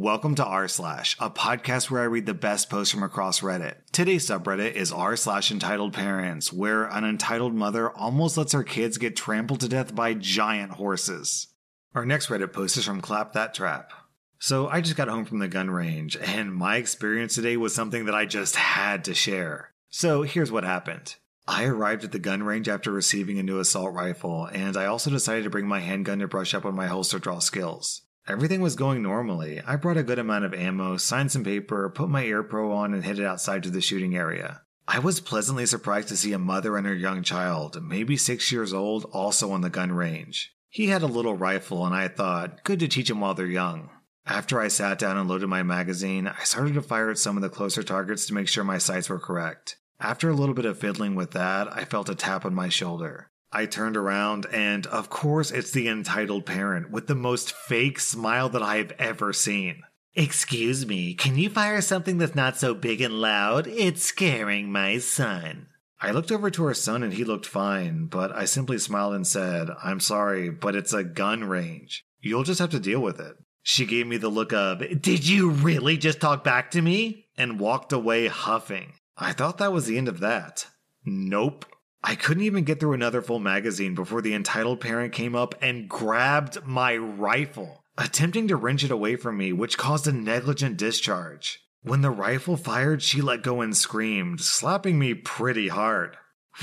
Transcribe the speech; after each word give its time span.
Welcome 0.00 0.36
to 0.36 0.44
r 0.44 0.68
slash, 0.68 1.16
a 1.18 1.28
podcast 1.28 1.90
where 1.90 2.02
I 2.02 2.04
read 2.04 2.24
the 2.24 2.32
best 2.32 2.70
posts 2.70 2.94
from 2.94 3.02
across 3.02 3.40
Reddit. 3.40 3.78
Today's 3.90 4.28
subreddit 4.28 4.74
is 4.74 4.92
r 4.92 5.16
slash 5.16 5.50
entitled 5.50 5.92
parents, 5.92 6.52
where 6.52 6.84
an 6.84 7.04
entitled 7.04 7.52
mother 7.52 7.90
almost 7.90 8.36
lets 8.36 8.52
her 8.52 8.62
kids 8.62 8.96
get 8.96 9.16
trampled 9.16 9.58
to 9.58 9.68
death 9.68 9.96
by 9.96 10.14
giant 10.14 10.70
horses. 10.70 11.48
Our 11.96 12.06
next 12.06 12.28
Reddit 12.28 12.52
post 12.52 12.76
is 12.76 12.84
from 12.84 13.00
Clap 13.00 13.32
That 13.32 13.54
Trap. 13.54 13.90
So 14.38 14.68
I 14.68 14.82
just 14.82 14.94
got 14.94 15.08
home 15.08 15.24
from 15.24 15.40
the 15.40 15.48
gun 15.48 15.68
range, 15.68 16.16
and 16.16 16.54
my 16.54 16.76
experience 16.76 17.34
today 17.34 17.56
was 17.56 17.74
something 17.74 18.04
that 18.04 18.14
I 18.14 18.24
just 18.24 18.54
had 18.54 19.04
to 19.06 19.14
share. 19.14 19.72
So 19.90 20.22
here's 20.22 20.52
what 20.52 20.62
happened. 20.62 21.16
I 21.48 21.64
arrived 21.64 22.04
at 22.04 22.12
the 22.12 22.20
gun 22.20 22.44
range 22.44 22.68
after 22.68 22.92
receiving 22.92 23.40
a 23.40 23.42
new 23.42 23.58
assault 23.58 23.92
rifle, 23.92 24.44
and 24.44 24.76
I 24.76 24.86
also 24.86 25.10
decided 25.10 25.42
to 25.42 25.50
bring 25.50 25.66
my 25.66 25.80
handgun 25.80 26.20
to 26.20 26.28
brush 26.28 26.54
up 26.54 26.64
on 26.64 26.76
my 26.76 26.86
holster 26.86 27.18
draw 27.18 27.40
skills. 27.40 28.02
Everything 28.28 28.60
was 28.60 28.76
going 28.76 29.02
normally. 29.02 29.62
I 29.66 29.76
brought 29.76 29.96
a 29.96 30.02
good 30.02 30.18
amount 30.18 30.44
of 30.44 30.52
ammo, 30.52 30.98
signed 30.98 31.32
some 31.32 31.44
paper, 31.44 31.88
put 31.88 32.10
my 32.10 32.24
ear 32.24 32.42
pro 32.42 32.72
on, 32.72 32.92
and 32.92 33.02
headed 33.02 33.24
outside 33.24 33.62
to 33.62 33.70
the 33.70 33.80
shooting 33.80 34.14
area. 34.14 34.60
I 34.86 34.98
was 34.98 35.20
pleasantly 35.20 35.64
surprised 35.64 36.08
to 36.08 36.16
see 36.16 36.34
a 36.34 36.38
mother 36.38 36.76
and 36.76 36.86
her 36.86 36.94
young 36.94 37.22
child, 37.22 37.82
maybe 37.82 38.18
six 38.18 38.52
years 38.52 38.74
old, 38.74 39.06
also 39.12 39.50
on 39.50 39.62
the 39.62 39.70
gun 39.70 39.92
range. 39.92 40.52
He 40.68 40.88
had 40.88 41.02
a 41.02 41.06
little 41.06 41.38
rifle, 41.38 41.86
and 41.86 41.94
I 41.94 42.08
thought, 42.08 42.64
good 42.64 42.80
to 42.80 42.88
teach 42.88 43.08
him 43.08 43.20
while 43.20 43.32
they're 43.32 43.46
young. 43.46 43.88
After 44.26 44.60
I 44.60 44.68
sat 44.68 44.98
down 44.98 45.16
and 45.16 45.26
loaded 45.26 45.46
my 45.46 45.62
magazine, 45.62 46.26
I 46.26 46.44
started 46.44 46.74
to 46.74 46.82
fire 46.82 47.10
at 47.10 47.16
some 47.16 47.38
of 47.38 47.42
the 47.42 47.48
closer 47.48 47.82
targets 47.82 48.26
to 48.26 48.34
make 48.34 48.46
sure 48.46 48.62
my 48.62 48.76
sights 48.76 49.08
were 49.08 49.18
correct. 49.18 49.78
After 50.00 50.28
a 50.28 50.34
little 50.34 50.54
bit 50.54 50.66
of 50.66 50.78
fiddling 50.78 51.14
with 51.14 51.30
that, 51.30 51.74
I 51.74 51.86
felt 51.86 52.10
a 52.10 52.14
tap 52.14 52.44
on 52.44 52.54
my 52.54 52.68
shoulder. 52.68 53.30
I 53.52 53.66
turned 53.66 53.96
around, 53.96 54.46
and 54.52 54.86
of 54.86 55.08
course, 55.08 55.50
it's 55.50 55.70
the 55.70 55.88
entitled 55.88 56.44
parent 56.44 56.90
with 56.90 57.06
the 57.06 57.14
most 57.14 57.52
fake 57.52 57.98
smile 58.00 58.48
that 58.50 58.62
I've 58.62 58.92
ever 58.98 59.32
seen. 59.32 59.82
Excuse 60.14 60.84
me, 60.86 61.14
can 61.14 61.36
you 61.38 61.48
fire 61.48 61.80
something 61.80 62.18
that's 62.18 62.34
not 62.34 62.58
so 62.58 62.74
big 62.74 63.00
and 63.00 63.14
loud? 63.20 63.66
It's 63.66 64.02
scaring 64.02 64.70
my 64.70 64.98
son. 64.98 65.68
I 66.00 66.10
looked 66.10 66.30
over 66.30 66.50
to 66.50 66.64
her 66.64 66.74
son 66.74 67.02
and 67.02 67.12
he 67.12 67.24
looked 67.24 67.46
fine, 67.46 68.06
but 68.06 68.32
I 68.32 68.44
simply 68.44 68.78
smiled 68.78 69.14
and 69.14 69.26
said, 69.26 69.68
I'm 69.82 70.00
sorry, 70.00 70.50
but 70.50 70.76
it's 70.76 70.92
a 70.92 71.04
gun 71.04 71.44
range. 71.44 72.04
You'll 72.20 72.44
just 72.44 72.60
have 72.60 72.70
to 72.70 72.80
deal 72.80 73.00
with 73.00 73.20
it. 73.20 73.36
She 73.62 73.84
gave 73.86 74.06
me 74.06 74.16
the 74.16 74.28
look 74.28 74.52
of, 74.52 74.78
Did 75.00 75.26
you 75.26 75.50
really 75.50 75.96
just 75.96 76.20
talk 76.20 76.44
back 76.44 76.70
to 76.72 76.82
me? 76.82 77.26
and 77.36 77.60
walked 77.60 77.92
away 77.92 78.26
huffing. 78.26 78.94
I 79.16 79.32
thought 79.32 79.58
that 79.58 79.72
was 79.72 79.86
the 79.86 79.96
end 79.96 80.08
of 80.08 80.20
that. 80.20 80.66
Nope. 81.04 81.64
I 82.02 82.14
couldn't 82.14 82.44
even 82.44 82.64
get 82.64 82.78
through 82.80 82.92
another 82.92 83.22
full 83.22 83.40
magazine 83.40 83.94
before 83.94 84.22
the 84.22 84.34
entitled 84.34 84.80
parent 84.80 85.12
came 85.12 85.34
up 85.34 85.54
and 85.60 85.88
grabbed 85.88 86.64
my 86.64 86.96
rifle, 86.96 87.84
attempting 87.96 88.48
to 88.48 88.56
wrench 88.56 88.84
it 88.84 88.90
away 88.90 89.16
from 89.16 89.36
me, 89.36 89.52
which 89.52 89.78
caused 89.78 90.06
a 90.06 90.12
negligent 90.12 90.76
discharge. 90.76 91.60
When 91.82 92.02
the 92.02 92.10
rifle 92.10 92.56
fired, 92.56 93.02
she 93.02 93.20
let 93.20 93.42
go 93.42 93.60
and 93.60 93.76
screamed, 93.76 94.40
slapping 94.40 94.98
me 94.98 95.14
pretty 95.14 95.68
hard. 95.68 96.16